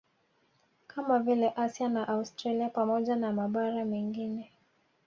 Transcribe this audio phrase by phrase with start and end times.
[0.87, 4.51] Kama vile Asia na Australia pamoja na mabara mengine